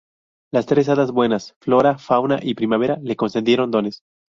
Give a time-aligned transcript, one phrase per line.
[0.51, 4.01] Las tres hadas buenas, Flora, Fauna y Primavera, le concedieron dones.